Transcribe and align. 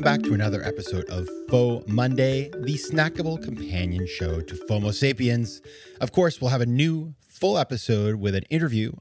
Welcome 0.00 0.22
back 0.22 0.28
to 0.30 0.34
another 0.34 0.62
episode 0.62 1.04
of 1.10 1.28
Faux 1.50 1.86
Monday, 1.86 2.48
the 2.48 2.78
snackable 2.78 3.42
companion 3.44 4.06
show 4.06 4.40
to 4.40 4.54
FOMO 4.66 4.94
Sapiens. 4.94 5.60
Of 6.00 6.10
course, 6.10 6.40
we'll 6.40 6.48
have 6.48 6.62
a 6.62 6.66
new 6.66 7.12
full 7.28 7.58
episode 7.58 8.14
with 8.14 8.34
an 8.34 8.44
interview 8.44 8.92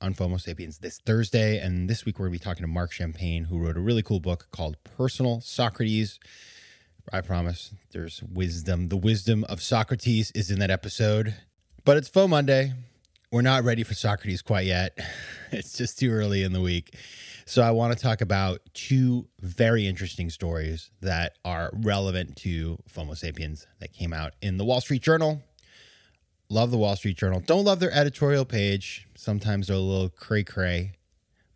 on 0.00 0.14
FOMO 0.14 0.40
Sapiens 0.40 0.78
this 0.78 0.98
Thursday. 1.04 1.58
And 1.58 1.90
this 1.90 2.06
week, 2.06 2.18
we're 2.18 2.28
going 2.28 2.38
to 2.38 2.40
be 2.40 2.42
talking 2.42 2.62
to 2.62 2.68
Marc 2.68 2.90
Champagne, 2.90 3.44
who 3.44 3.58
wrote 3.58 3.76
a 3.76 3.80
really 3.80 4.02
cool 4.02 4.18
book 4.18 4.48
called 4.50 4.78
Personal 4.82 5.42
Socrates. 5.42 6.18
I 7.12 7.20
promise 7.20 7.74
there's 7.92 8.22
wisdom. 8.22 8.88
The 8.88 8.96
wisdom 8.96 9.44
of 9.50 9.60
Socrates 9.60 10.30
is 10.30 10.50
in 10.50 10.58
that 10.60 10.70
episode. 10.70 11.34
But 11.84 11.98
it's 11.98 12.08
Faux 12.08 12.30
Monday. 12.30 12.72
We're 13.30 13.42
not 13.42 13.62
ready 13.62 13.82
for 13.82 13.92
Socrates 13.92 14.40
quite 14.40 14.64
yet. 14.64 14.98
It's 15.52 15.78
just 15.78 16.00
too 16.00 16.10
early 16.10 16.42
in 16.42 16.52
the 16.52 16.60
week. 16.60 16.96
So 17.48 17.62
I 17.62 17.70
want 17.70 17.96
to 17.96 18.02
talk 18.02 18.22
about 18.22 18.58
two 18.74 19.28
very 19.40 19.86
interesting 19.86 20.30
stories 20.30 20.90
that 21.00 21.38
are 21.44 21.70
relevant 21.74 22.34
to 22.38 22.76
FOMO 22.92 23.16
Sapiens 23.16 23.68
that 23.78 23.92
came 23.92 24.12
out 24.12 24.32
in 24.42 24.56
the 24.56 24.64
Wall 24.64 24.80
Street 24.80 25.00
Journal. 25.00 25.40
Love 26.48 26.72
the 26.72 26.76
Wall 26.76 26.96
Street 26.96 27.16
Journal. 27.16 27.38
Don't 27.38 27.64
love 27.64 27.78
their 27.78 27.92
editorial 27.92 28.44
page. 28.44 29.06
Sometimes 29.14 29.68
they're 29.68 29.76
a 29.76 29.78
little 29.78 30.08
cray 30.08 30.42
cray, 30.42 30.94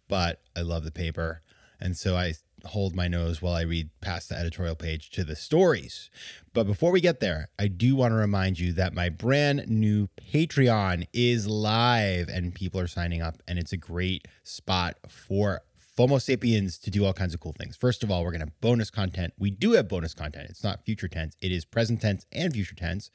but 0.07 0.41
I 0.57 0.61
love 0.61 0.85
the 0.85 0.93
paper. 0.93 1.43
And 1.81 1.97
so 1.97 2.15
I 2.15 2.35
hold 2.67 2.95
my 2.95 3.09
nose 3.09 3.43
while 3.43 3.55
I 3.55 3.63
read 3.63 3.91
past 4.01 4.29
the 4.29 4.39
editorial 4.39 4.77
page 4.77 5.11
to 5.11 5.25
the 5.25 5.35
stories. 5.35 6.09
But 6.53 6.69
before 6.69 6.93
we 6.93 7.01
get 7.01 7.19
there, 7.19 7.49
I 7.59 7.67
do 7.67 7.97
want 7.97 8.13
to 8.13 8.17
remind 8.17 8.61
you 8.61 8.73
that 8.75 8.95
my 8.95 9.09
brand 9.09 9.67
new 9.69 10.09
Patreon 10.33 11.09
is 11.13 11.49
live 11.49 12.29
and 12.29 12.55
people 12.55 12.79
are 12.79 12.87
signing 12.87 13.23
up, 13.23 13.43
and 13.49 13.59
it's 13.59 13.73
a 13.73 13.77
great 13.77 14.29
spot 14.45 14.97
for 15.09 15.63
FOMO 16.01 16.19
sapiens 16.19 16.79
to 16.79 16.91
do 16.91 17.05
all 17.05 17.13
kinds 17.13 17.35
of 17.35 17.41
cool 17.41 17.53
things. 17.53 17.77
First 17.77 18.03
of 18.03 18.11
all, 18.11 18.25
we're 18.25 18.31
going 18.31 18.41
to 18.41 18.53
bonus 18.63 18.89
content. 18.89 19.35
We 19.39 19.51
do 19.51 19.73
have 19.73 19.87
bonus 19.87 20.15
content. 20.15 20.49
It's 20.49 20.65
not 20.65 20.83
future 20.83 21.09
tense, 21.09 21.37
it 21.43 21.53
is 21.53 21.67
present 21.67 22.01
tense 22.01 22.25
and 22.33 22.55
future 22.55 22.75
tense. 22.75 23.11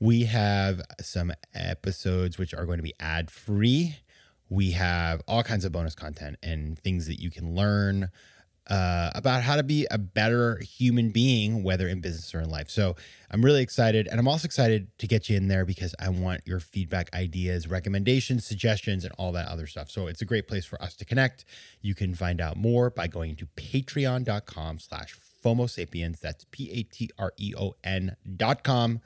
We 0.00 0.24
have 0.24 0.80
some 0.98 1.34
episodes 1.54 2.38
which 2.38 2.54
are 2.54 2.64
going 2.64 2.78
to 2.78 2.82
be 2.82 2.94
ad 2.98 3.30
free. 3.30 3.98
We 4.48 4.70
have 4.70 5.20
all 5.28 5.42
kinds 5.42 5.66
of 5.66 5.72
bonus 5.72 5.94
content 5.94 6.38
and 6.42 6.78
things 6.78 7.06
that 7.06 7.20
you 7.20 7.30
can 7.30 7.54
learn 7.54 8.08
uh, 8.68 9.10
about 9.14 9.42
how 9.42 9.56
to 9.56 9.62
be 9.62 9.86
a 9.90 9.98
better 9.98 10.58
human 10.58 11.10
being, 11.10 11.62
whether 11.62 11.88
in 11.88 12.00
business 12.00 12.34
or 12.34 12.40
in 12.40 12.50
life. 12.50 12.68
So 12.68 12.96
I'm 13.30 13.44
really 13.44 13.62
excited. 13.62 14.08
And 14.08 14.18
I'm 14.18 14.28
also 14.28 14.46
excited 14.46 14.88
to 14.98 15.06
get 15.06 15.28
you 15.28 15.36
in 15.36 15.48
there 15.48 15.64
because 15.64 15.94
I 16.00 16.08
want 16.08 16.42
your 16.46 16.60
feedback, 16.60 17.12
ideas, 17.14 17.68
recommendations, 17.68 18.44
suggestions, 18.44 19.04
and 19.04 19.12
all 19.18 19.32
that 19.32 19.48
other 19.48 19.66
stuff. 19.66 19.90
So 19.90 20.06
it's 20.06 20.22
a 20.22 20.24
great 20.24 20.48
place 20.48 20.64
for 20.64 20.80
us 20.82 20.94
to 20.96 21.04
connect. 21.04 21.44
You 21.80 21.94
can 21.94 22.14
find 22.14 22.40
out 22.40 22.56
more 22.56 22.90
by 22.90 23.06
going 23.06 23.36
to 23.36 23.46
patreon.com 23.56 24.78
slash 24.80 25.16
FOMO 25.44 25.70
sapiens. 25.70 26.20
That's 26.20 26.44
P 26.50 26.70
A 26.72 26.82
T 26.82 27.10
R 27.18 27.32
E 27.36 27.54
O 27.56 27.74
N 27.84 28.16
dot 28.36 28.64
com 28.64 29.00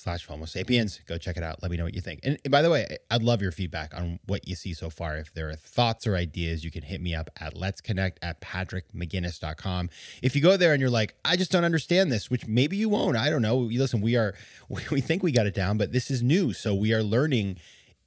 slash 0.00 0.26
FOMO 0.26 0.48
sapiens. 0.48 1.00
Go 1.06 1.18
check 1.18 1.36
it 1.36 1.42
out. 1.42 1.60
Let 1.62 1.70
me 1.70 1.76
know 1.76 1.84
what 1.84 1.94
you 1.94 2.00
think. 2.00 2.20
And 2.22 2.38
by 2.50 2.62
the 2.62 2.70
way, 2.70 2.96
I'd 3.10 3.22
love 3.22 3.42
your 3.42 3.52
feedback 3.52 3.94
on 3.94 4.18
what 4.26 4.48
you 4.48 4.54
see 4.54 4.72
so 4.72 4.88
far. 4.88 5.16
If 5.16 5.34
there 5.34 5.50
are 5.50 5.54
thoughts 5.54 6.06
or 6.06 6.16
ideas, 6.16 6.64
you 6.64 6.70
can 6.70 6.82
hit 6.82 7.02
me 7.02 7.14
up 7.14 7.28
at 7.38 7.56
let's 7.56 7.80
connect 7.80 8.18
at 8.22 8.40
patrickmcginnis.com. 8.40 9.90
If 10.22 10.34
you 10.34 10.40
go 10.40 10.56
there 10.56 10.72
and 10.72 10.80
you're 10.80 10.90
like, 10.90 11.16
I 11.24 11.36
just 11.36 11.52
don't 11.52 11.64
understand 11.64 12.10
this, 12.10 12.30
which 12.30 12.46
maybe 12.46 12.78
you 12.78 12.88
won't. 12.88 13.16
I 13.16 13.28
don't 13.28 13.42
know. 13.42 13.58
Listen, 13.58 14.00
we 14.00 14.16
are, 14.16 14.34
we 14.90 15.00
think 15.00 15.22
we 15.22 15.32
got 15.32 15.46
it 15.46 15.54
down, 15.54 15.76
but 15.76 15.92
this 15.92 16.10
is 16.10 16.22
new. 16.22 16.52
So 16.54 16.74
we 16.74 16.94
are 16.94 17.02
learning. 17.02 17.58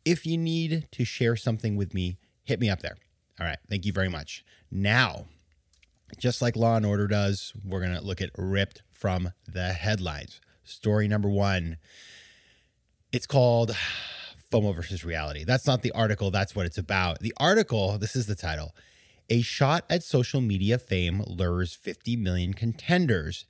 If 0.03 0.25
you 0.25 0.37
need 0.37 0.87
to 0.91 1.05
share 1.05 1.35
something 1.35 1.75
with 1.75 1.93
me, 1.93 2.17
hit 2.43 2.59
me 2.59 2.69
up 2.69 2.81
there. 2.81 2.97
All 3.39 3.45
right. 3.45 3.59
Thank 3.69 3.85
you 3.85 3.93
very 3.93 4.09
much. 4.09 4.43
Now, 4.71 5.25
just 6.17 6.41
like 6.41 6.55
Law 6.55 6.75
and 6.75 6.85
Order 6.85 7.07
does, 7.07 7.53
we're 7.63 7.81
going 7.81 7.95
to 7.95 8.01
look 8.01 8.21
at 8.21 8.31
ripped 8.37 8.81
from 8.91 9.31
the 9.47 9.73
headlines 9.73 10.39
story 10.63 11.07
number 11.07 11.29
one. 11.29 11.78
It's 13.12 13.28
called 13.28 13.75
FOMO 14.51 14.75
versus 14.75 15.03
reality. 15.03 15.44
That's 15.44 15.68
not 15.68 15.81
the 15.81 15.91
article, 15.91 16.31
that's 16.31 16.56
what 16.56 16.66
it's 16.66 16.78
about. 16.78 17.19
The 17.19 17.34
article, 17.38 17.97
this 17.97 18.16
is 18.16 18.28
the 18.28 18.35
title 18.35 18.75
A 19.29 19.41
Shot 19.41 19.85
at 19.90 20.03
Social 20.03 20.41
Media 20.41 20.78
Fame 20.78 21.23
Lures 21.28 21.73
50 21.73 22.16
Million 22.16 22.53
Contenders 22.53 23.46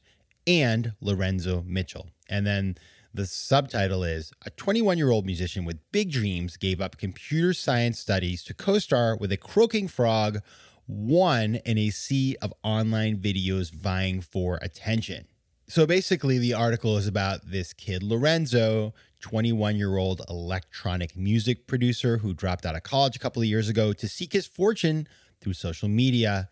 and 0.47 0.93
Lorenzo 1.01 1.63
Mitchell. 1.65 2.09
And 2.29 2.45
then 2.45 2.75
the 3.13 3.25
subtitle 3.25 4.03
is 4.03 4.31
A 4.45 4.49
21 4.49 4.97
year 4.97 5.11
old 5.11 5.25
musician 5.25 5.65
with 5.65 5.79
big 5.91 6.11
dreams 6.11 6.57
gave 6.57 6.81
up 6.81 6.97
computer 6.97 7.53
science 7.53 7.99
studies 7.99 8.43
to 8.45 8.53
co 8.53 8.79
star 8.79 9.15
with 9.15 9.31
a 9.31 9.37
croaking 9.37 9.87
frog, 9.87 10.39
one 10.87 11.55
in 11.65 11.77
a 11.77 11.89
sea 11.89 12.35
of 12.41 12.53
online 12.63 13.17
videos 13.17 13.71
vying 13.71 14.21
for 14.21 14.57
attention. 14.61 15.27
So 15.67 15.85
basically, 15.85 16.39
the 16.39 16.53
article 16.53 16.97
is 16.97 17.07
about 17.07 17.49
this 17.49 17.73
kid, 17.73 18.03
Lorenzo, 18.03 18.93
21 19.21 19.77
year 19.77 19.97
old 19.97 20.21
electronic 20.29 21.15
music 21.15 21.65
producer 21.65 22.17
who 22.17 22.33
dropped 22.33 22.65
out 22.65 22.75
of 22.75 22.83
college 22.83 23.15
a 23.15 23.19
couple 23.19 23.41
of 23.41 23.47
years 23.47 23.69
ago 23.69 23.93
to 23.93 24.07
seek 24.07 24.33
his 24.33 24.45
fortune 24.45 25.07
through 25.39 25.53
social 25.53 25.87
media. 25.87 26.49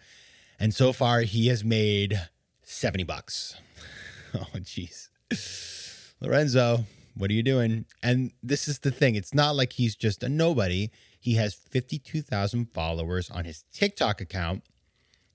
And 0.60 0.74
so 0.74 0.94
far, 0.94 1.22
he 1.22 1.48
has 1.48 1.64
made 1.64 2.20
70 2.64 3.04
bucks. 3.04 3.56
Oh, 4.34 4.48
jeez. 4.60 5.10
Lorenzo, 6.22 6.86
what 7.16 7.30
are 7.30 7.34
you 7.34 7.44
doing? 7.44 7.84
And 8.02 8.32
this 8.42 8.70
is 8.70 8.80
the 8.80 8.90
thing 8.90 9.16
it's 9.16 9.34
not 9.34 9.58
like 9.58 9.74
he's 9.74 9.94
just 9.94 10.24
a 10.24 10.30
nobody. 10.30 10.90
He 11.20 11.34
has 11.34 11.54
52,000 11.54 12.72
followers 12.74 13.30
on 13.30 13.44
his 13.44 13.66
TikTok 13.74 14.22
account. 14.22 14.64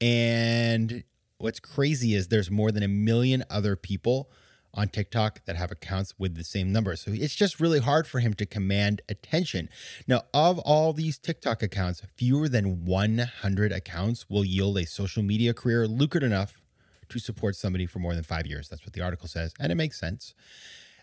And 0.01 1.05
what's 1.39 1.61
crazy 1.61 2.15
is 2.15 2.29
there's 2.29 2.51
more 2.51 2.73
than 2.73 2.83
a 2.83 2.89
million 2.89 3.45
other 3.51 3.77
people 3.77 4.31
on 4.77 4.89
TikTok 4.89 5.45
that 5.47 5.57
have 5.57 5.71
accounts 5.71 6.15
with 6.19 6.37
the 6.37 6.45
same 6.45 6.71
number. 6.71 6.95
So 6.97 7.11
it's 7.15 7.35
just 7.35 7.61
really 7.61 7.81
hard 7.81 8.07
for 8.07 8.21
him 8.21 8.35
to 8.35 8.45
command 8.45 9.01
attention. 9.09 9.71
Now, 10.07 10.23
of 10.35 10.59
all 10.61 10.93
these 10.93 11.19
TikTok 11.19 11.63
accounts, 11.63 12.03
fewer 12.17 12.49
than 12.49 12.85
100 12.85 13.73
accounts 13.73 14.29
will 14.29 14.45
yield 14.45 14.77
a 14.77 14.87
social 14.87 15.23
media 15.23 15.55
career 15.55 15.89
lucrative 15.89 16.31
enough 16.31 16.61
to 17.09 17.19
support 17.19 17.57
somebody 17.57 17.87
for 17.87 18.01
more 18.01 18.15
than 18.15 18.25
five 18.25 18.47
years. 18.47 18.69
That's 18.69 18.85
what 18.85 18.93
the 18.93 19.01
article 19.01 19.29
says. 19.29 19.55
And 19.59 19.73
it 19.73 19.77
makes 19.77 19.99
sense. 19.99 20.35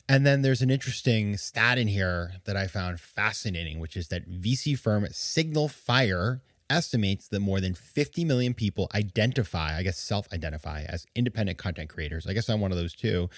And 0.07 0.25
then 0.25 0.41
there's 0.41 0.61
an 0.61 0.69
interesting 0.69 1.37
stat 1.37 1.77
in 1.77 1.87
here 1.87 2.33
that 2.43 2.57
I 2.57 2.67
found 2.67 2.99
fascinating, 2.99 3.79
which 3.79 3.95
is 3.95 4.09
that 4.09 4.29
VC 4.29 4.77
firm 4.77 5.05
SignalFire 5.05 6.41
estimates 6.73 7.27
that 7.29 7.39
more 7.39 7.61
than 7.61 7.73
50 7.73 8.25
million 8.25 8.53
people 8.53 8.89
identify, 8.93 9.77
I 9.77 9.83
guess 9.83 9.97
self 9.97 10.27
identify 10.33 10.83
as 10.89 11.05
independent 11.15 11.57
content 11.57 11.89
creators. 11.89 12.25
I 12.27 12.33
guess 12.33 12.49
I'm 12.49 12.59
one 12.59 12.71
of 12.71 12.77
those 12.77 12.93
too. 12.93 13.29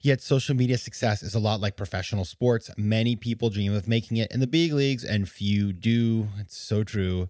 Yet 0.00 0.20
social 0.20 0.54
media 0.54 0.78
success 0.78 1.22
is 1.22 1.34
a 1.34 1.40
lot 1.40 1.60
like 1.60 1.76
professional 1.76 2.24
sports. 2.24 2.70
Many 2.76 3.16
people 3.16 3.50
dream 3.50 3.74
of 3.74 3.88
making 3.88 4.18
it 4.18 4.30
in 4.30 4.38
the 4.40 4.46
big 4.46 4.72
leagues 4.72 5.02
and 5.02 5.28
few 5.28 5.72
do. 5.72 6.28
It's 6.38 6.56
so 6.56 6.84
true. 6.84 7.28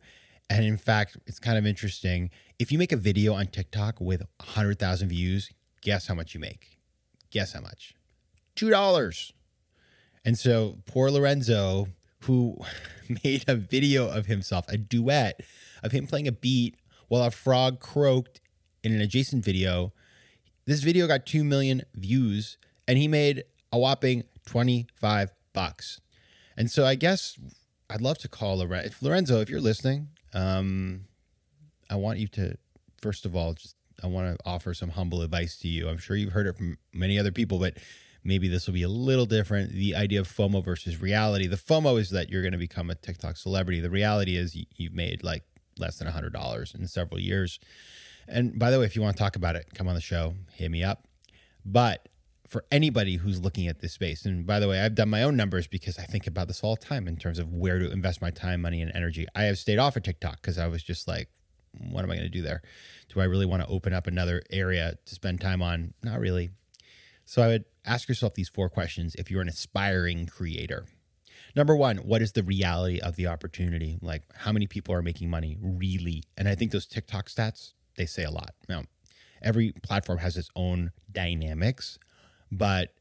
And 0.51 0.65
in 0.65 0.77
fact, 0.77 1.17
it's 1.27 1.39
kind 1.39 1.57
of 1.57 1.67
interesting. 1.67 2.31
If 2.59 2.71
you 2.73 2.79
make 2.79 2.93
a 2.93 2.97
video 2.97 3.33
on 3.35 3.47
TikTok 3.47 4.01
with 4.01 4.21
100,000 4.21 5.09
views, 5.09 5.51
guess 5.81 6.09
how 6.09 6.15
much 6.15 6.35
you 6.35 6.41
make? 6.41 6.79
Guess 7.31 7.53
how 7.53 7.61
much? 7.61 7.95
$2. 8.57 9.33
And 10.25 10.39
so 10.39 10.79
poor 10.85 11.11
Lorenzo 11.11 11.89
who 12.23 12.59
made 13.25 13.45
a 13.49 13.55
video 13.55 14.09
of 14.09 14.27
himself, 14.27 14.67
a 14.69 14.77
duet 14.77 15.41
of 15.83 15.93
him 15.93 16.07
playing 16.07 16.29
a 16.29 16.33
beat 16.33 16.77
while 17.09 17.23
a 17.23 17.31
frog 17.31 17.81
croaked 17.81 18.41
in 18.83 18.93
an 18.93 19.01
adjacent 19.01 19.45
video. 19.45 19.93
This 20.67 20.83
video 20.83 21.07
got 21.07 21.27
2 21.27 21.45
million 21.45 21.83
views 21.95 22.59
and 22.87 22.99
he 22.99 23.09
made 23.09 23.45
a 23.73 23.79
whopping 23.79 24.25
25 24.47 25.31
bucks. 25.53 26.01
And 26.57 26.71
so 26.71 26.85
I 26.85 26.95
guess 26.95 27.39
I'd 27.91 28.01
love 28.01 28.19
to 28.19 28.29
call 28.29 28.59
Lorenzo. 28.59 28.97
Lorenzo, 29.01 29.41
if 29.41 29.49
you're 29.49 29.61
listening, 29.61 30.09
um, 30.35 31.05
I 31.89 31.97
want 31.97 32.19
you 32.19 32.29
to, 32.29 32.57
first 33.01 33.25
of 33.25 33.35
all, 33.35 33.55
just 33.55 33.77
I 34.03 34.07
want 34.07 34.39
to 34.39 34.49
offer 34.49 34.75
some 34.75 34.91
humble 34.91 35.23
advice 35.23 35.57
to 35.59 35.69
you. 35.69 35.89
I'm 35.89 35.99
sure 35.99 36.17
you've 36.17 36.33
heard 36.33 36.47
it 36.47 36.57
from 36.57 36.79
many 36.93 37.19
other 37.19 37.33
people, 37.33 37.59
but 37.59 37.79
maybe 38.29 38.47
this 38.47 38.67
will 38.67 38.75
be 38.75 38.83
a 38.83 38.89
little 38.89 39.25
different. 39.25 39.73
The 39.73 39.97
idea 39.97 40.21
of 40.21 40.29
FOMO 40.29 40.63
versus 40.63 41.01
reality. 41.01 41.47
The 41.47 41.57
FOMO 41.57 41.99
is 41.99 42.11
that 42.11 42.29
you're 42.29 42.43
going 42.43 42.53
to 42.53 42.59
become 42.59 42.91
a 42.91 42.95
TikTok 42.95 43.39
celebrity. 43.39 43.81
The 43.81 43.91
reality 43.91 44.37
is 44.37 44.57
you've 44.77 44.93
made 44.93 45.25
like 45.25 45.45
less 45.79 45.99
than 45.99 46.07
$100 46.07 46.75
in 46.75 46.87
several 46.87 47.19
years. 47.19 47.59
And 48.29 48.59
by 48.59 48.71
the 48.71 48.79
way, 48.79 48.85
if 48.85 48.95
you 48.95 49.01
want 49.01 49.17
to 49.17 49.23
talk 49.23 49.35
about 49.35 49.57
it, 49.57 49.69
come 49.75 49.89
on 49.89 49.95
the 49.95 50.03
show, 50.03 50.35
hit 50.53 50.71
me 50.71 50.85
up. 50.85 51.09
But 51.65 52.11
for 52.47 52.65
anybody 52.71 53.17
who's 53.17 53.41
looking 53.41 53.67
at 53.67 53.81
this 53.81 53.95
space, 53.95 54.27
and 54.27 54.47
by 54.47 54.61
the 54.61 54.69
way, 54.69 54.81
I've 54.81 54.95
done 54.95 55.09
my 55.09 55.23
own 55.23 55.35
numbers 55.35 55.67
because 55.67 55.99
I 55.99 56.03
think 56.03 56.27
about 56.27 56.49
this 56.49 56.63
all 56.63 56.77
the 56.77 56.85
time 56.85 57.09
in 57.09 57.17
terms 57.17 57.39
of 57.39 57.55
where 57.55 57.79
to 57.79 57.91
invest 57.91 58.21
my 58.21 58.31
time, 58.31 58.61
money, 58.61 58.83
and 58.83 58.93
energy. 58.95 59.27
I 59.35 59.45
have 59.45 59.57
stayed 59.57 59.79
off 59.79 59.97
of 59.97 60.03
TikTok 60.03 60.43
because 60.43 60.59
I 60.59 60.67
was 60.67 60.83
just 60.83 61.09
like, 61.09 61.31
what 61.91 62.05
am 62.05 62.11
I 62.11 62.17
going 62.17 62.31
to 62.31 62.39
do 62.39 62.43
there? 62.43 62.61
Do 63.09 63.21
I 63.21 63.25
really 63.25 63.47
want 63.47 63.63
to 63.63 63.69
open 63.69 63.95
up 63.95 64.07
another 64.07 64.43
area 64.51 64.99
to 65.07 65.15
spend 65.15 65.41
time 65.41 65.63
on? 65.63 65.95
Not 66.03 66.21
really. 66.21 66.51
So 67.25 67.43
I 67.43 67.49
would 67.49 67.65
ask 67.89 68.09
yourself 68.09 68.35
these 68.35 68.49
four 68.49 68.69
questions 68.69 69.15
if 69.15 69.31
you're 69.31 69.43
an 69.43 69.49
aspiring 69.49 70.27
creator. 70.27 70.87
Number 71.57 71.75
one, 71.75 71.99
what 71.99 72.23
is 72.23 72.33
the 72.33 72.43
reality 72.43 73.01
of 73.01 73.17
the 73.17 73.27
opportunity? 73.27 73.99
Like, 74.03 74.23
how 74.35 74.53
many 74.53 74.67
people 74.67 74.95
are 74.95 75.03
making 75.03 75.31
money 75.31 75.57
really? 75.61 76.23
And 76.37 76.49
I 76.49 76.55
think 76.55 76.73
those 76.73 76.87
TikTok 76.87 77.29
stats, 77.29 77.73
they 77.97 78.07
say 78.07 78.25
a 78.25 78.31
lot. 78.31 78.55
Now, 78.69 78.85
every 79.43 79.73
platform 79.83 80.19
has 80.19 80.37
its 80.37 80.51
own 80.55 80.93
dynamics, 81.11 81.99
but 82.53 82.95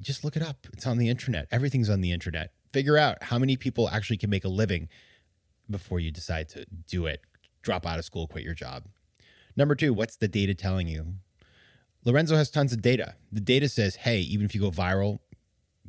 just 0.00 0.24
look 0.24 0.36
it 0.36 0.42
up. 0.42 0.66
It's 0.72 0.86
on 0.86 0.98
the 0.98 1.08
internet. 1.08 1.48
Everything's 1.50 1.90
on 1.90 2.00
the 2.00 2.12
internet. 2.12 2.52
Figure 2.72 2.96
out 2.96 3.24
how 3.24 3.38
many 3.38 3.56
people 3.56 3.88
actually 3.88 4.18
can 4.18 4.30
make 4.30 4.44
a 4.44 4.48
living 4.48 4.88
before 5.68 5.98
you 5.98 6.10
decide 6.12 6.48
to 6.50 6.66
do 6.86 7.06
it. 7.06 7.20
Drop 7.62 7.86
out 7.86 7.98
of 7.98 8.04
school, 8.04 8.26
quit 8.26 8.44
your 8.44 8.54
job. 8.54 8.84
Number 9.56 9.74
two, 9.74 9.92
what's 9.92 10.16
the 10.16 10.28
data 10.28 10.54
telling 10.54 10.86
you? 10.86 11.14
Lorenzo 12.06 12.36
has 12.36 12.50
tons 12.50 12.72
of 12.72 12.80
data. 12.80 13.14
The 13.32 13.40
data 13.40 13.68
says, 13.68 13.96
hey, 13.96 14.20
even 14.20 14.46
if 14.46 14.54
you 14.54 14.60
go 14.60 14.70
viral, 14.70 15.18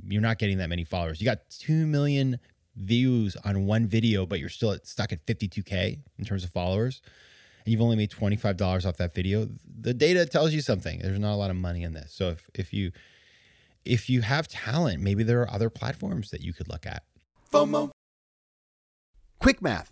you're 0.07 0.21
not 0.21 0.39
getting 0.39 0.57
that 0.57 0.67
many 0.67 0.83
followers. 0.83 1.21
You 1.21 1.25
got 1.25 1.47
2 1.51 1.85
million 1.85 2.39
views 2.75 3.37
on 3.45 3.67
one 3.67 3.85
video, 3.85 4.25
but 4.25 4.39
you're 4.39 4.49
still 4.49 4.75
stuck 4.83 5.13
at 5.13 5.23
52K 5.27 5.99
in 6.17 6.25
terms 6.25 6.43
of 6.43 6.49
followers. 6.49 7.01
And 7.63 7.71
you've 7.71 7.81
only 7.81 7.95
made 7.95 8.09
$25 8.09 8.85
off 8.85 8.97
that 8.97 9.13
video. 9.13 9.47
The 9.79 9.93
data 9.93 10.25
tells 10.25 10.53
you 10.53 10.61
something. 10.61 10.99
There's 10.99 11.19
not 11.19 11.33
a 11.33 11.37
lot 11.37 11.51
of 11.51 11.55
money 11.55 11.83
in 11.83 11.93
this. 11.93 12.13
So 12.13 12.29
if, 12.29 12.49
if 12.55 12.73
you 12.73 12.91
if 13.85 14.09
you 14.09 14.21
have 14.21 14.49
talent, 14.49 15.01
maybe 15.01 15.23
there 15.23 15.41
are 15.41 15.49
other 15.49 15.69
platforms 15.69 16.31
that 16.31 16.41
you 16.41 16.51
could 16.51 16.67
look 16.67 16.85
at. 16.85 17.03
FOMO. 17.53 17.89
Quick 19.39 19.61
math. 19.61 19.91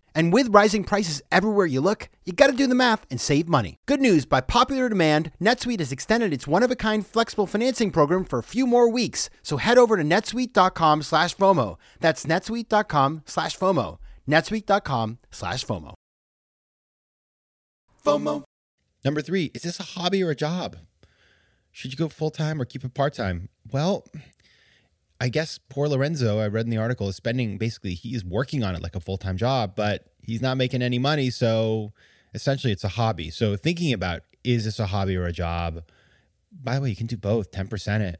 And 0.13 0.33
with 0.33 0.53
rising 0.53 0.83
prices 0.83 1.21
everywhere 1.31 1.65
you 1.65 1.81
look, 1.81 2.09
you 2.25 2.33
gotta 2.33 2.53
do 2.53 2.67
the 2.67 2.75
math 2.75 3.05
and 3.09 3.19
save 3.19 3.47
money. 3.47 3.77
Good 3.85 4.01
news 4.01 4.25
by 4.25 4.41
popular 4.41 4.89
demand, 4.89 5.31
NetSuite 5.41 5.79
has 5.79 5.91
extended 5.91 6.33
its 6.33 6.47
one 6.47 6.63
of 6.63 6.71
a 6.71 6.75
kind 6.75 7.05
flexible 7.05 7.47
financing 7.47 7.91
program 7.91 8.25
for 8.25 8.39
a 8.39 8.43
few 8.43 8.67
more 8.67 8.89
weeks. 8.89 9.29
So 9.41 9.57
head 9.57 9.77
over 9.77 9.97
to 9.97 10.03
netsuite.com 10.03 11.03
slash 11.03 11.35
FOMO. 11.35 11.77
That's 11.99 12.25
netsuite.com 12.25 13.23
slash 13.25 13.57
FOMO. 13.57 13.97
netsuite.com 14.27 15.17
slash 15.31 15.65
FOMO. 15.65 15.93
FOMO. 18.05 18.43
Number 19.03 19.21
three, 19.21 19.51
is 19.53 19.63
this 19.63 19.79
a 19.79 19.83
hobby 19.83 20.23
or 20.23 20.29
a 20.29 20.35
job? 20.35 20.77
Should 21.71 21.91
you 21.91 21.97
go 21.97 22.09
full 22.09 22.31
time 22.31 22.61
or 22.61 22.65
keep 22.65 22.83
it 22.83 22.93
part 22.93 23.13
time? 23.13 23.49
Well, 23.71 24.05
I 25.21 25.29
guess 25.29 25.59
poor 25.69 25.87
Lorenzo, 25.87 26.39
I 26.39 26.47
read 26.47 26.65
in 26.65 26.71
the 26.71 26.77
article, 26.77 27.07
is 27.07 27.15
spending 27.15 27.59
basically, 27.59 27.93
he 27.93 28.15
is 28.15 28.25
working 28.25 28.63
on 28.63 28.73
it 28.73 28.81
like 28.81 28.95
a 28.95 28.99
full 28.99 29.19
time 29.19 29.37
job, 29.37 29.73
but 29.75 30.07
he's 30.23 30.41
not 30.41 30.57
making 30.57 30.81
any 30.81 30.97
money. 30.97 31.29
So 31.29 31.93
essentially, 32.33 32.73
it's 32.73 32.83
a 32.83 32.89
hobby. 32.89 33.29
So 33.29 33.55
thinking 33.55 33.93
about 33.93 34.23
is 34.43 34.65
this 34.65 34.79
a 34.79 34.87
hobby 34.87 35.15
or 35.15 35.27
a 35.27 35.31
job? 35.31 35.83
By 36.51 36.73
the 36.73 36.81
way, 36.81 36.89
you 36.89 36.95
can 36.95 37.05
do 37.05 37.17
both, 37.17 37.51
10% 37.51 38.01
it. 38.01 38.19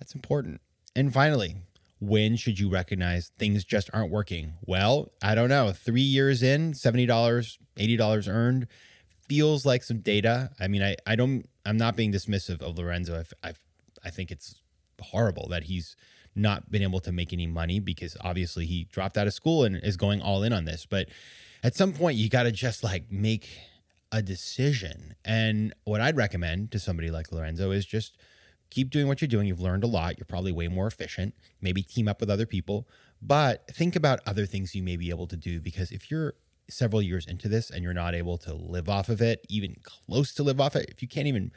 That's 0.00 0.12
important. 0.12 0.60
And 0.96 1.14
finally, 1.14 1.54
when 2.00 2.34
should 2.34 2.58
you 2.58 2.68
recognize 2.68 3.30
things 3.38 3.62
just 3.62 3.88
aren't 3.92 4.10
working? 4.10 4.54
Well, 4.66 5.12
I 5.22 5.36
don't 5.36 5.48
know. 5.48 5.70
Three 5.70 6.02
years 6.02 6.42
in, 6.42 6.72
$70, 6.72 7.06
$80 7.76 8.28
earned 8.28 8.66
feels 9.28 9.64
like 9.64 9.84
some 9.84 10.00
data. 10.00 10.50
I 10.58 10.66
mean, 10.66 10.82
I, 10.82 10.96
I 11.06 11.14
don't, 11.14 11.48
I'm 11.64 11.76
not 11.76 11.94
being 11.94 12.12
dismissive 12.12 12.60
of 12.60 12.76
Lorenzo. 12.76 13.22
I, 13.44 13.50
I, 13.50 13.52
I 14.04 14.10
think 14.10 14.32
it's 14.32 14.56
horrible 15.00 15.46
that 15.50 15.64
he's 15.64 15.94
not 16.34 16.70
been 16.70 16.82
able 16.82 17.00
to 17.00 17.12
make 17.12 17.32
any 17.32 17.46
money 17.46 17.80
because 17.80 18.16
obviously 18.20 18.66
he 18.66 18.84
dropped 18.90 19.16
out 19.16 19.26
of 19.26 19.34
school 19.34 19.64
and 19.64 19.76
is 19.76 19.96
going 19.96 20.20
all 20.20 20.42
in 20.42 20.52
on 20.52 20.64
this. 20.64 20.86
But 20.86 21.08
at 21.62 21.74
some 21.74 21.92
point, 21.92 22.16
you 22.16 22.28
got 22.28 22.44
to 22.44 22.52
just 22.52 22.82
like 22.82 23.10
make 23.10 23.48
a 24.12 24.22
decision. 24.22 25.14
And 25.24 25.74
what 25.84 26.00
I'd 26.00 26.16
recommend 26.16 26.70
to 26.72 26.78
somebody 26.78 27.10
like 27.10 27.32
Lorenzo 27.32 27.70
is 27.70 27.84
just 27.86 28.16
keep 28.70 28.90
doing 28.90 29.06
what 29.06 29.20
you're 29.20 29.28
doing. 29.28 29.46
You've 29.46 29.60
learned 29.60 29.84
a 29.84 29.88
lot. 29.88 30.18
You're 30.18 30.26
probably 30.26 30.52
way 30.52 30.68
more 30.68 30.86
efficient. 30.86 31.34
Maybe 31.60 31.82
team 31.82 32.08
up 32.08 32.20
with 32.20 32.30
other 32.30 32.46
people, 32.46 32.88
but 33.22 33.66
think 33.68 33.96
about 33.96 34.20
other 34.26 34.46
things 34.46 34.74
you 34.74 34.82
may 34.82 34.96
be 34.96 35.10
able 35.10 35.26
to 35.28 35.36
do 35.36 35.60
because 35.60 35.90
if 35.90 36.10
you're 36.10 36.34
several 36.68 37.02
years 37.02 37.26
into 37.26 37.48
this 37.48 37.70
and 37.70 37.82
you're 37.82 37.94
not 37.94 38.14
able 38.14 38.38
to 38.38 38.54
live 38.54 38.88
off 38.88 39.08
of 39.08 39.20
it, 39.20 39.44
even 39.48 39.76
close 39.82 40.32
to 40.34 40.42
live 40.42 40.60
off 40.60 40.76
it, 40.76 40.88
if 40.90 41.02
you 41.02 41.08
can't 41.08 41.26
even 41.26 41.52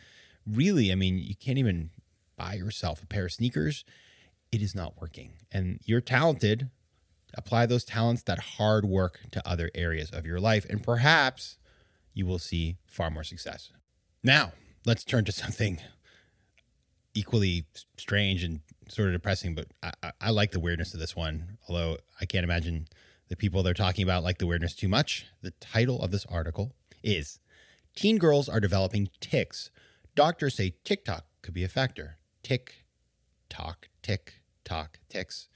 really, 0.46 0.92
I 0.92 0.96
mean, 0.96 1.18
you 1.18 1.36
can't 1.36 1.58
even 1.58 1.90
buy 2.38 2.54
yourself 2.54 3.04
a 3.04 3.06
pair 3.06 3.26
of 3.26 3.34
sneakers, 3.34 3.84
it 4.52 4.62
is 4.62 4.76
not 4.76 5.00
working. 5.00 5.34
And 5.52 5.80
you're 5.84 6.02
talented. 6.02 6.70
Apply 7.34 7.66
those 7.66 7.84
talents, 7.84 8.24
that 8.24 8.40
hard 8.40 8.86
work 8.86 9.20
to 9.32 9.48
other 9.48 9.70
areas 9.76 10.10
of 10.10 10.26
your 10.26 10.40
life, 10.40 10.66
and 10.70 10.82
perhaps 10.82 11.58
you 12.14 12.26
will 12.26 12.40
see 12.40 12.78
far 12.86 13.10
more 13.10 13.24
success. 13.24 13.72
Now, 14.24 14.54
let's 14.86 15.04
turn 15.04 15.26
to 15.26 15.32
something 15.44 15.80
equally 17.14 17.66
strange 17.98 18.44
and 18.44 18.62
sort 18.90 19.08
of 19.08 19.14
depressing, 19.14 19.56
but 19.56 19.68
I, 19.84 20.12
I, 20.22 20.30
like 20.30 20.52
the 20.52 20.60
weirdness 20.60 20.94
of 20.94 21.00
this 21.00 21.16
one, 21.16 21.58
although 21.68 21.98
I 22.22 22.26
can't 22.26 22.44
imagine 22.44 22.88
the 23.28 23.36
people 23.36 23.64
they're 23.64 23.74
talking 23.74 24.04
about 24.04 24.24
like 24.24 24.38
the 24.38 24.48
weirdness 24.48 24.76
too 24.76 24.88
much. 24.88 25.26
The 25.42 25.52
title 25.60 26.02
of 26.02 26.12
this 26.12 26.26
article 26.28 26.74
is 27.04 27.40
Teen 27.96 28.18
Girls 28.18 28.48
Are 28.48 28.60
Developing 28.60 29.10
Tics. 29.20 29.72
Doctors 30.16 30.56
say 30.56 30.76
TikTok 30.84 31.26
could 31.42 31.54
be 31.54 31.64
a 31.64 31.68
factor. 31.68 32.18
Tick, 32.44 32.86
talk, 33.50 33.90
tick, 34.02 34.42
talk, 34.64 35.00
ticks. 35.10 35.48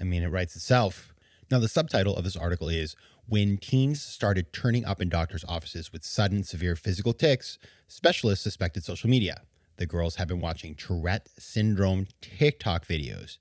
I 0.00 0.04
mean, 0.04 0.22
it 0.22 0.28
writes 0.28 0.56
itself. 0.56 1.14
Now, 1.50 1.58
the 1.58 1.68
subtitle 1.68 2.16
of 2.16 2.24
this 2.24 2.36
article 2.36 2.68
is 2.68 2.96
When 3.26 3.58
Teens 3.58 4.02
Started 4.02 4.52
Turning 4.52 4.84
Up 4.84 5.02
in 5.02 5.08
Doctors' 5.08 5.44
Offices 5.46 5.92
with 5.92 6.04
Sudden 6.04 6.44
Severe 6.44 6.76
Physical 6.76 7.12
Tics, 7.12 7.58
Specialists 7.88 8.42
Suspected 8.42 8.84
Social 8.84 9.10
Media. 9.10 9.42
The 9.76 9.86
girls 9.86 10.16
have 10.16 10.28
been 10.28 10.40
watching 10.40 10.74
Tourette 10.74 11.28
syndrome 11.38 12.06
TikTok 12.20 12.86
videos. 12.86 13.38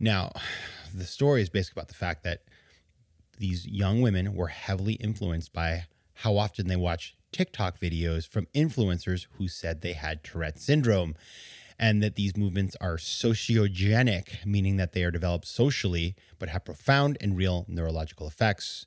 Now, 0.00 0.32
the 0.94 1.04
story 1.04 1.42
is 1.42 1.50
basically 1.50 1.80
about 1.80 1.88
the 1.88 1.94
fact 1.94 2.24
that 2.24 2.42
these 3.38 3.66
young 3.66 4.00
women 4.00 4.34
were 4.34 4.48
heavily 4.48 4.94
influenced 4.94 5.52
by 5.52 5.84
how 6.14 6.38
often 6.38 6.68
they 6.68 6.76
watch 6.76 7.16
TikTok 7.32 7.78
videos 7.78 8.26
from 8.26 8.46
influencers 8.54 9.26
who 9.32 9.48
said 9.48 9.80
they 9.80 9.92
had 9.92 10.24
Tourette 10.24 10.58
syndrome 10.58 11.14
and 11.78 12.02
that 12.02 12.16
these 12.16 12.36
movements 12.36 12.76
are 12.80 12.96
sociogenic, 12.96 14.44
meaning 14.44 14.76
that 14.76 14.92
they 14.92 15.04
are 15.04 15.10
developed 15.10 15.46
socially 15.46 16.14
but 16.38 16.48
have 16.48 16.64
profound 16.64 17.18
and 17.20 17.36
real 17.36 17.64
neurological 17.68 18.26
effects. 18.26 18.86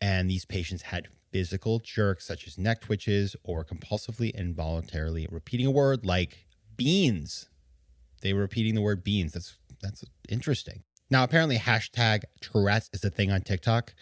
And 0.00 0.30
these 0.30 0.44
patients 0.44 0.82
had 0.82 1.08
physical 1.32 1.80
jerks 1.80 2.26
such 2.26 2.46
as 2.46 2.56
neck 2.56 2.80
twitches 2.80 3.34
or 3.42 3.64
compulsively 3.64 4.32
involuntarily 4.34 5.26
repeating 5.30 5.66
a 5.66 5.70
word 5.70 6.06
like 6.06 6.46
beans. 6.76 7.48
They 8.22 8.32
were 8.32 8.40
repeating 8.40 8.74
the 8.74 8.80
word 8.80 9.04
beans. 9.04 9.32
That's 9.32 9.56
that's 9.82 10.04
interesting. 10.28 10.82
Now, 11.10 11.24
apparently, 11.24 11.58
hashtag 11.58 12.22
Tourette's 12.40 12.88
is 12.92 13.04
a 13.04 13.10
thing 13.10 13.30
on 13.30 13.42
TikTok. 13.42 13.94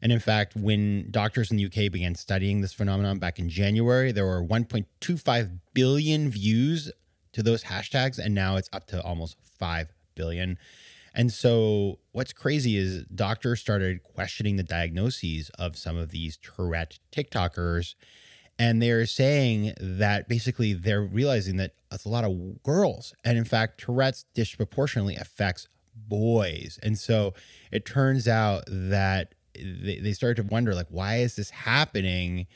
And 0.00 0.12
in 0.12 0.20
fact, 0.20 0.54
when 0.54 1.10
doctors 1.10 1.50
in 1.50 1.56
the 1.56 1.66
UK 1.66 1.90
began 1.90 2.14
studying 2.14 2.60
this 2.60 2.72
phenomenon 2.72 3.18
back 3.18 3.38
in 3.38 3.48
January, 3.48 4.12
there 4.12 4.26
were 4.26 4.42
1.25 4.42 5.58
billion 5.74 6.30
views 6.30 6.92
to 7.38 7.42
those 7.44 7.62
hashtags, 7.62 8.18
and 8.18 8.34
now 8.34 8.56
it's 8.56 8.68
up 8.72 8.86
to 8.88 9.00
almost 9.02 9.36
5 9.60 9.92
billion. 10.16 10.58
And 11.14 11.32
so, 11.32 12.00
what's 12.10 12.32
crazy 12.32 12.76
is 12.76 13.04
doctors 13.14 13.60
started 13.60 14.02
questioning 14.02 14.56
the 14.56 14.64
diagnoses 14.64 15.48
of 15.50 15.76
some 15.76 15.96
of 15.96 16.10
these 16.10 16.36
Tourette 16.36 16.98
TikTokers. 17.12 17.94
And 18.58 18.82
they're 18.82 19.06
saying 19.06 19.74
that 19.80 20.28
basically 20.28 20.74
they're 20.74 21.02
realizing 21.02 21.58
that 21.58 21.74
it's 21.92 22.04
a 22.04 22.08
lot 22.08 22.24
of 22.24 22.60
girls. 22.64 23.14
And 23.24 23.38
in 23.38 23.44
fact, 23.44 23.80
Tourette's 23.80 24.24
disproportionately 24.34 25.14
affects 25.14 25.68
boys. 25.94 26.80
And 26.82 26.98
so 26.98 27.34
it 27.70 27.86
turns 27.86 28.26
out 28.26 28.64
that 28.66 29.34
they, 29.54 30.00
they 30.00 30.12
started 30.12 30.42
to 30.42 30.48
wonder, 30.52 30.74
like, 30.74 30.88
why 30.90 31.18
is 31.18 31.36
this 31.36 31.50
happening? 31.50 32.48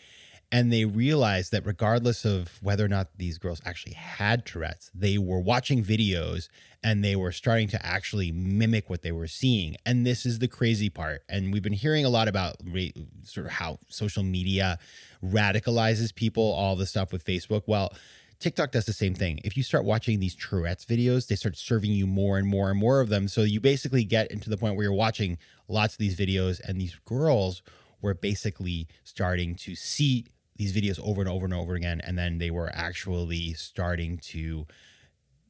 And 0.52 0.71
they 0.71 0.85
realized 0.85 1.50
that 1.52 1.64
regardless 1.64 2.26
of 2.26 2.59
whether 2.62 2.85
or 2.85 2.88
not 2.88 3.09
these 3.16 3.38
girls 3.38 3.62
actually 3.64 3.94
had 3.94 4.44
Tourette's, 4.44 4.90
they 4.94 5.16
were 5.16 5.40
watching 5.40 5.82
videos 5.82 6.50
and 6.85 7.02
they 7.02 7.16
were 7.16 7.32
starting 7.32 7.68
to 7.68 7.87
actually 7.87 8.30
mimic 8.30 8.90
what 8.90 9.00
they 9.00 9.12
were 9.12 9.26
seeing. 9.26 9.76
And 9.87 10.04
this 10.06 10.26
is 10.26 10.40
the 10.40 10.49
crazy 10.49 10.90
part. 10.90 11.23
And 11.26 11.54
we've 11.54 11.62
been 11.62 11.73
hearing 11.73 12.04
a 12.04 12.11
lot 12.11 12.28
about 12.28 12.56
re- 12.62 12.92
sort 13.23 13.47
of 13.47 13.52
how 13.52 13.78
social 13.88 14.23
media 14.23 14.78
radicalizes 15.25 16.14
people, 16.14 16.52
all 16.52 16.76
the 16.76 16.87
stuff 16.87 17.12
with 17.12 17.25
Facebook. 17.25 17.62
Well, 17.66 17.94
TikTok 18.38 18.73
does 18.73 18.85
the 18.85 18.92
same 18.92 19.14
thing. 19.14 19.40
If 19.44 19.56
you 19.56 19.62
start 19.62 19.85
watching 19.85 20.21
these 20.21 20.35
Tourette's 20.35 20.85
videos, 20.85 21.28
they 21.28 21.37
start 21.37 21.56
serving 21.56 21.92
you 21.92 22.06
more 22.06 22.37
and 22.37 22.47
more 22.47 22.68
and 22.68 22.78
more 22.78 23.00
of 23.00 23.09
them. 23.09 23.26
So 23.26 23.42
you 23.42 23.61
basically 23.61 24.04
get 24.04 24.30
into 24.30 24.50
the 24.50 24.59
point 24.59 24.76
where 24.76 24.85
you're 24.85 24.92
watching 24.92 25.38
lots 25.68 25.94
of 25.94 25.99
these 25.99 26.16
videos, 26.16 26.61
and 26.61 26.78
these 26.78 26.99
girls 27.06 27.62
were 28.02 28.14
basically 28.14 28.88
starting 29.04 29.54
to 29.54 29.76
see 29.76 30.26
these 30.56 30.73
videos 30.75 31.00
over 31.00 31.21
and 31.21 31.30
over 31.30 31.44
and 31.44 31.54
over 31.54 31.75
again. 31.75 32.00
And 32.04 32.18
then 32.18 32.38
they 32.38 32.50
were 32.50 32.71
actually 32.75 33.54
starting 33.54 34.18
to 34.18 34.66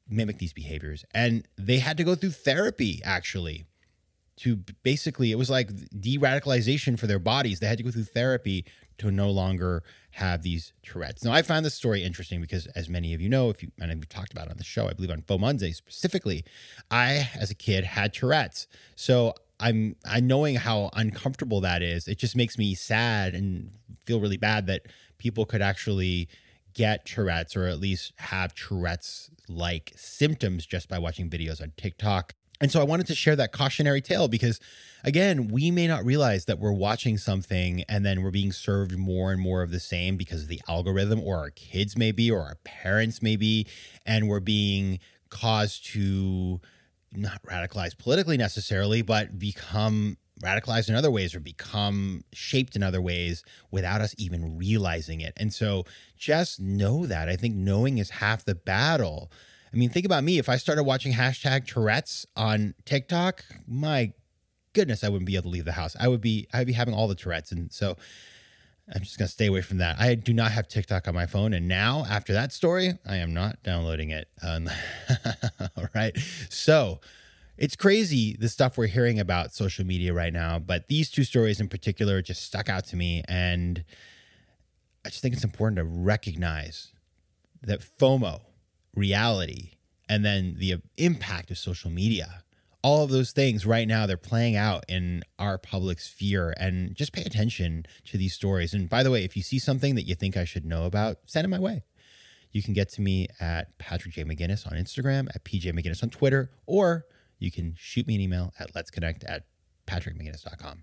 mimic 0.08 0.38
these 0.38 0.52
behaviors. 0.52 1.04
And 1.12 1.46
they 1.56 1.78
had 1.78 1.96
to 1.96 2.04
go 2.04 2.14
through 2.14 2.30
therapy 2.30 3.00
actually 3.04 3.64
to 4.36 4.56
basically, 4.82 5.30
it 5.30 5.36
was 5.36 5.50
like 5.50 5.68
de 6.00 6.18
radicalization 6.18 6.98
for 6.98 7.06
their 7.06 7.18
bodies. 7.18 7.60
They 7.60 7.66
had 7.66 7.78
to 7.78 7.84
go 7.84 7.90
through 7.90 8.04
therapy 8.04 8.64
to 8.98 9.10
no 9.10 9.30
longer 9.30 9.82
have 10.12 10.42
these 10.42 10.72
Tourette's. 10.82 11.24
Now, 11.24 11.32
I 11.32 11.42
found 11.42 11.64
this 11.64 11.74
story 11.74 12.02
interesting 12.02 12.40
because, 12.40 12.66
as 12.68 12.88
many 12.88 13.14
of 13.14 13.20
you 13.20 13.28
know, 13.28 13.50
if 13.50 13.62
you 13.62 13.70
and 13.80 13.92
we've 13.94 14.08
talked 14.08 14.32
about 14.32 14.46
it 14.46 14.50
on 14.50 14.58
the 14.58 14.64
show, 14.64 14.88
I 14.88 14.92
believe 14.92 15.10
on 15.10 15.22
Faux 15.22 15.40
Monday 15.40 15.72
specifically, 15.72 16.44
I, 16.90 17.28
as 17.34 17.50
a 17.50 17.54
kid, 17.54 17.84
had 17.84 18.12
Tourette's. 18.12 18.66
So 18.94 19.34
I'm 19.62 19.96
I 20.04 20.20
knowing 20.20 20.56
how 20.56 20.90
uncomfortable 20.94 21.60
that 21.62 21.82
is. 21.82 22.08
It 22.08 22.18
just 22.18 22.36
makes 22.36 22.58
me 22.58 22.74
sad 22.74 23.34
and 23.34 23.70
feel 24.04 24.20
really 24.20 24.36
bad 24.36 24.66
that 24.66 24.82
people 25.18 25.46
could 25.46 25.62
actually 25.62 26.28
get 26.74 27.06
Tourette's 27.06 27.54
or 27.54 27.66
at 27.66 27.78
least 27.78 28.12
have 28.16 28.54
Tourette's 28.54 29.30
like 29.48 29.92
symptoms 29.96 30.66
just 30.66 30.88
by 30.88 30.98
watching 30.98 31.30
videos 31.30 31.62
on 31.62 31.72
TikTok. 31.76 32.34
And 32.60 32.70
so 32.70 32.80
I 32.80 32.84
wanted 32.84 33.08
to 33.08 33.14
share 33.14 33.34
that 33.36 33.52
cautionary 33.52 34.00
tale 34.00 34.28
because, 34.28 34.60
again, 35.02 35.48
we 35.48 35.72
may 35.72 35.88
not 35.88 36.04
realize 36.04 36.44
that 36.44 36.60
we're 36.60 36.72
watching 36.72 37.18
something 37.18 37.82
and 37.88 38.06
then 38.06 38.22
we're 38.22 38.30
being 38.30 38.52
served 38.52 38.96
more 38.96 39.32
and 39.32 39.40
more 39.40 39.62
of 39.62 39.72
the 39.72 39.80
same 39.80 40.16
because 40.16 40.42
of 40.42 40.48
the 40.48 40.60
algorithm, 40.68 41.20
or 41.20 41.38
our 41.38 41.50
kids 41.50 41.98
maybe, 41.98 42.30
or 42.30 42.40
our 42.40 42.56
parents 42.62 43.20
maybe, 43.20 43.66
and 44.06 44.28
we're 44.28 44.38
being 44.38 45.00
caused 45.28 45.84
to 45.86 46.60
not 47.12 47.42
radicalize 47.44 47.96
politically 47.96 48.36
necessarily, 48.36 49.02
but 49.02 49.38
become 49.38 50.16
radicalized 50.42 50.88
in 50.88 50.94
other 50.94 51.10
ways 51.10 51.34
or 51.34 51.40
become 51.40 52.24
shaped 52.32 52.74
in 52.74 52.82
other 52.82 53.00
ways 53.00 53.44
without 53.70 54.00
us 54.00 54.14
even 54.18 54.58
realizing 54.58 55.20
it. 55.20 55.32
And 55.36 55.52
so 55.52 55.84
just 56.16 56.60
know 56.60 57.06
that. 57.06 57.28
I 57.28 57.36
think 57.36 57.54
knowing 57.54 57.98
is 57.98 58.10
half 58.10 58.44
the 58.44 58.54
battle. 58.54 59.30
I 59.72 59.76
mean, 59.76 59.88
think 59.88 60.04
about 60.04 60.24
me. 60.24 60.38
If 60.38 60.48
I 60.48 60.56
started 60.56 60.82
watching 60.82 61.12
hashtag 61.12 61.66
Tourette's 61.66 62.26
on 62.36 62.74
TikTok, 62.84 63.44
my 63.66 64.12
goodness, 64.72 65.04
I 65.04 65.08
wouldn't 65.08 65.26
be 65.26 65.36
able 65.36 65.44
to 65.44 65.48
leave 65.50 65.64
the 65.64 65.72
house. 65.72 65.96
I 65.98 66.08
would 66.08 66.20
be, 66.20 66.48
I'd 66.52 66.66
be 66.66 66.72
having 66.72 66.94
all 66.94 67.08
the 67.08 67.14
Tourette's. 67.14 67.52
And 67.52 67.72
so 67.72 67.96
I'm 68.92 69.02
just 69.02 69.18
going 69.18 69.26
to 69.26 69.32
stay 69.32 69.46
away 69.46 69.62
from 69.62 69.78
that. 69.78 70.00
I 70.00 70.14
do 70.14 70.32
not 70.32 70.52
have 70.52 70.68
TikTok 70.68 71.06
on 71.08 71.14
my 71.14 71.26
phone. 71.26 71.52
And 71.54 71.68
now, 71.68 72.04
after 72.08 72.32
that 72.32 72.52
story, 72.52 72.94
I 73.06 73.16
am 73.16 73.32
not 73.32 73.62
downloading 73.62 74.10
it. 74.10 74.28
Um, 74.42 74.68
all 75.76 75.88
right. 75.94 76.16
So, 76.50 77.00
it's 77.58 77.76
crazy 77.76 78.36
the 78.38 78.48
stuff 78.48 78.76
we're 78.76 78.86
hearing 78.86 79.20
about 79.20 79.52
social 79.52 79.86
media 79.86 80.12
right 80.12 80.32
now, 80.32 80.58
but 80.58 80.88
these 80.88 81.10
two 81.10 81.22
stories 81.22 81.60
in 81.60 81.68
particular 81.68 82.20
just 82.22 82.42
stuck 82.42 82.68
out 82.68 82.86
to 82.86 82.96
me. 82.96 83.22
And 83.28 83.84
I 85.04 85.10
just 85.10 85.22
think 85.22 85.34
it's 85.34 85.44
important 85.44 85.76
to 85.76 85.84
recognize 85.84 86.92
that 87.62 87.80
FOMO, 87.80 88.40
reality, 88.96 89.72
and 90.08 90.24
then 90.24 90.56
the 90.58 90.76
impact 90.96 91.50
of 91.50 91.58
social 91.58 91.90
media, 91.90 92.41
all 92.82 93.04
of 93.04 93.10
those 93.10 93.32
things 93.32 93.64
right 93.64 93.86
now, 93.86 94.06
they're 94.06 94.16
playing 94.16 94.56
out 94.56 94.84
in 94.88 95.22
our 95.38 95.56
public 95.56 96.00
sphere. 96.00 96.54
And 96.58 96.94
just 96.94 97.12
pay 97.12 97.22
attention 97.22 97.86
to 98.06 98.18
these 98.18 98.34
stories. 98.34 98.74
And 98.74 98.88
by 98.88 99.02
the 99.02 99.10
way, 99.10 99.24
if 99.24 99.36
you 99.36 99.42
see 99.42 99.58
something 99.58 99.94
that 99.94 100.02
you 100.02 100.14
think 100.14 100.36
I 100.36 100.44
should 100.44 100.64
know 100.64 100.84
about, 100.84 101.18
send 101.26 101.44
it 101.44 101.48
my 101.48 101.60
way. 101.60 101.82
You 102.50 102.62
can 102.62 102.74
get 102.74 102.90
to 102.90 103.00
me 103.00 103.28
at 103.40 103.78
Patrick 103.78 104.14
J. 104.14 104.24
McGinnis 104.24 104.66
on 104.66 104.76
Instagram, 104.76 105.28
at 105.34 105.44
PJ 105.44 105.72
McGinnis 105.72 106.02
on 106.02 106.10
Twitter, 106.10 106.50
or 106.66 107.06
you 107.38 107.50
can 107.50 107.74
shoot 107.78 108.06
me 108.06 108.16
an 108.16 108.20
email 108.20 108.52
at 108.58 108.74
let's 108.74 108.90
connect 108.90 109.24
at 109.24 109.46
patrickmcginnis.com. 109.86 110.82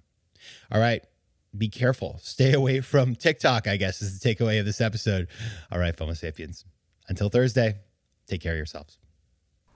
All 0.71 0.79
right. 0.79 1.03
Be 1.57 1.67
careful. 1.67 2.19
Stay 2.21 2.53
away 2.53 2.81
from 2.81 3.15
TikTok, 3.15 3.67
I 3.67 3.77
guess, 3.77 4.01
is 4.01 4.19
the 4.19 4.35
takeaway 4.35 4.59
of 4.59 4.65
this 4.65 4.81
episode. 4.81 5.27
All 5.71 5.79
right, 5.79 5.95
FOMO 5.95 6.15
Sapiens. 6.15 6.63
Until 7.07 7.29
Thursday, 7.29 7.75
take 8.27 8.41
care 8.41 8.53
of 8.53 8.57
yourselves. 8.57 8.99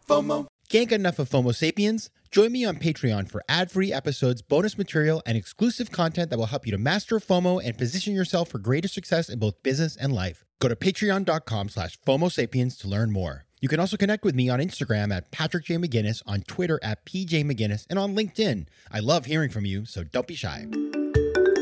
FOMO. 0.08 0.48
Can't 0.70 0.89
get 0.89 1.00
enough 1.00 1.20
of 1.20 1.29
FOMO 1.29 1.53
Sapiens? 1.53 2.10
Join 2.32 2.51
me 2.51 2.65
on 2.65 2.77
Patreon 2.77 3.29
for 3.29 3.43
ad 3.48 3.70
free 3.70 3.93
episodes, 3.93 4.41
bonus 4.41 4.77
material, 4.77 5.22
and 5.25 5.38
exclusive 5.38 5.91
content 5.91 6.32
that 6.32 6.39
will 6.39 6.48
help 6.48 6.65
you 6.65 6.72
to 6.72 6.79
master 6.79 7.20
FOMO 7.20 7.62
and 7.63 7.77
position 7.77 8.15
yourself 8.15 8.50
for 8.50 8.58
greater 8.58 8.88
success 8.88 9.29
in 9.29 9.38
both 9.38 9.62
business 9.62 9.96
and 9.96 10.12
life. 10.13 10.43
Go 10.60 10.67
to 10.67 10.75
patreon.com 10.75 11.70
slash 11.70 12.00
FOMO 12.08 12.32
Sapiens 12.32 12.75
to 12.77 12.88
learn 12.88 13.12
more. 13.12 13.46
You 13.62 13.70
can 13.70 13.79
also 13.79 13.98
connect 13.98 14.25
with 14.25 14.36
me 14.36 14.50
on 14.50 14.60
Instagram 14.60 15.13
at 15.15 15.32
Patrick 15.32 15.65
J. 15.65 15.75
McGinnis, 15.75 16.22
on 16.25 16.41
Twitter 16.41 16.79
at 16.82 17.05
PJ 17.05 17.46
McGinnis, 17.46 17.86
and 17.89 18.00
on 18.00 18.15
LinkedIn. 18.15 18.65
I 18.91 19.00
love 19.00 19.25
hearing 19.25 19.50
from 19.51 19.65
you, 19.65 19.86
so 19.86 20.03
don't 20.03 20.27
be 20.27 20.36
shy. 20.36 20.65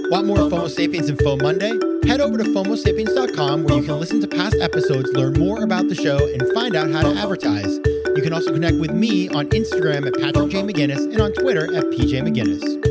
Want 0.10 0.26
more 0.26 0.38
FOMO 0.38 0.70
Sapiens 0.70 1.10
and 1.10 1.18
FOMO 1.20 1.42
Monday? 1.42 1.72
Head 2.08 2.22
over 2.22 2.38
to 2.38 2.44
FOMOSapiens.com 2.44 3.64
where 3.64 3.78
you 3.78 3.84
can 3.84 4.00
listen 4.00 4.20
to 4.22 4.28
past 4.28 4.56
episodes, 4.60 5.12
learn 5.14 5.34
more 5.34 5.64
about 5.64 5.88
the 5.90 5.96
show, 5.96 6.18
and 6.18 6.52
find 6.54 6.76
out 6.76 6.90
how 6.92 7.02
to 7.02 7.20
advertise. 7.20 7.80
You 8.16 8.22
can 8.22 8.34
also 8.34 8.52
connect 8.52 8.78
with 8.78 8.92
me 8.92 9.30
on 9.30 9.48
Instagram 9.50 10.06
at 10.06 10.14
Patrick 10.14 10.50
J. 10.50 10.64
McGinnis 10.64 11.12
and 11.12 11.22
on 11.22 11.32
Twitter 11.34 11.74
at 11.76 11.86
PJ 11.86 12.22
McGinnis. 12.22 12.91